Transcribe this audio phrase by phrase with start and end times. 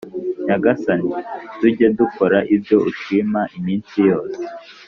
[0.45, 1.13] Nyagasani
[1.57, 4.33] tujye dukora ibyo ushima iminsi yos